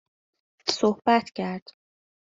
[0.69, 1.63] صحبت کرد